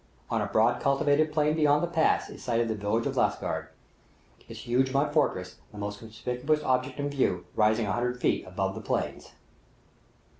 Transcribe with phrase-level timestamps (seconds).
[0.31, 3.67] On a broad cultivated plain beyond the pass is sighted the village of Lasgird,
[4.49, 8.73] its huge mud fortress, the most conspicuous object in view, rising a hundred feet above
[8.73, 9.21] the plain.